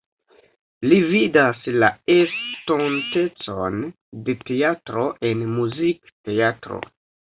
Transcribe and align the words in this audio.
Li 0.91 0.95
vidas 1.09 1.67
la 1.83 1.89
estontecon 2.13 3.77
de 4.29 4.35
teatro 4.49 5.05
en 5.31 5.45
muzikteatro. 5.59 6.81